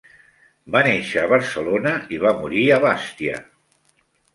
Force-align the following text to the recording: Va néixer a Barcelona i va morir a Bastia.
Va 0.75 0.81
néixer 0.87 1.21
a 1.25 1.29
Barcelona 1.35 1.95
i 2.17 2.21
va 2.27 2.35
morir 2.43 2.67
a 2.81 2.85
Bastia. 2.91 3.41